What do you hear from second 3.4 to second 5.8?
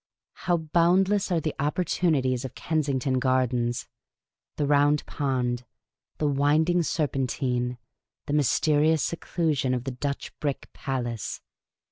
dens— the Round Pond,